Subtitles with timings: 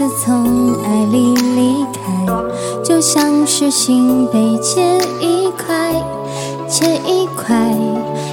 [0.00, 2.26] 自从爱里离开，
[2.82, 4.80] 就像是心被切
[5.20, 5.92] 一块，
[6.66, 7.54] 切一块，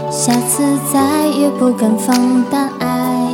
[0.09, 3.29] 下次再也不敢放胆爱。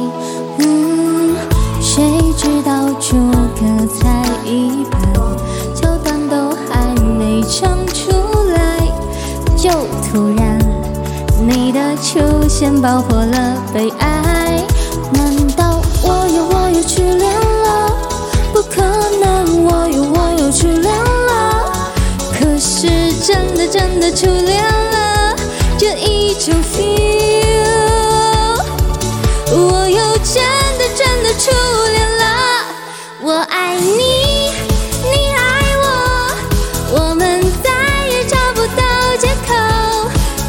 [0.57, 1.35] 嗯，
[1.79, 2.03] 谁
[2.35, 3.15] 知道诸
[3.53, 5.13] 葛才一盘，
[5.75, 8.09] 桥段都还没唱出
[8.55, 8.79] 来，
[9.55, 9.69] 就
[10.09, 10.57] 突然
[11.47, 14.59] 你的出现爆破了悲哀。
[15.13, 15.47] 难
[23.73, 25.35] 真的初恋了，
[25.79, 26.85] 这一种 feel，
[29.51, 30.43] 我又真
[30.77, 31.49] 的真的初
[31.91, 32.23] 恋了。
[33.19, 34.51] 我爱你，
[35.01, 35.41] 你爱
[35.81, 35.87] 我，
[36.99, 37.71] 我们再
[38.09, 38.83] 也找不到
[39.17, 39.51] 借口，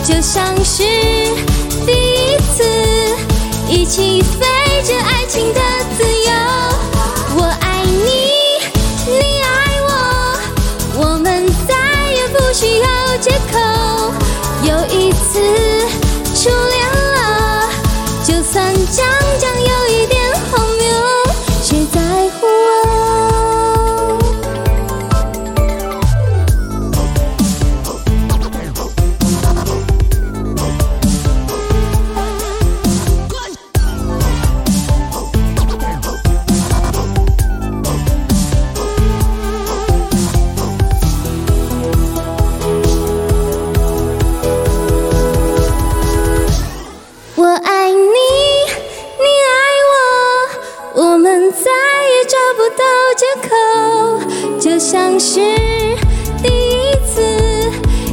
[0.07, 0.83] 就像是
[1.87, 2.63] 第一次
[3.71, 5.63] 一起飞着爱情的
[15.35, 15.41] 次
[16.33, 17.69] 初恋了，
[18.23, 19.05] 就算将
[51.37, 52.85] 们再也找不到
[53.17, 53.51] 借口，
[54.61, 55.41] 就像是
[56.41, 57.21] 第一次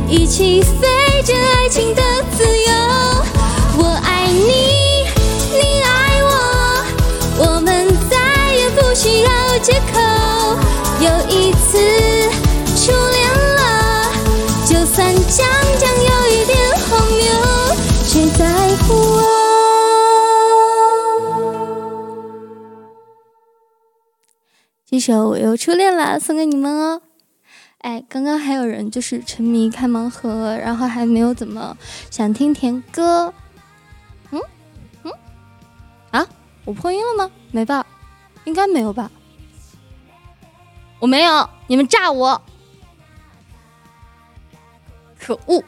[0.09, 2.01] 一起飞着爱情的
[2.35, 2.73] 自由。
[3.77, 5.05] 我爱你，
[5.51, 6.83] 你爱我，
[7.37, 8.17] 我们再
[8.55, 9.29] 也不需要
[9.59, 9.99] 借口。
[10.99, 11.77] 又一次
[12.75, 14.11] 初恋了，
[14.65, 15.13] 就算
[24.91, 27.01] 这首《我又初恋了》送给你们哦。
[27.77, 31.77] 哎，刚刚还有人就是沉迷开盲盒，然后还没有怎么
[32.09, 33.33] 想听甜歌。
[34.31, 34.41] 嗯
[35.03, 35.13] 嗯
[36.11, 36.27] 啊，
[36.65, 37.31] 我破音了吗？
[37.51, 37.87] 没吧？
[38.43, 39.09] 应该没有吧？
[40.99, 42.41] 我没有，你们炸我！
[45.17, 45.63] 可恶！